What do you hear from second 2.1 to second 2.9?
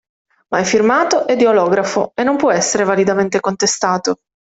e non può essere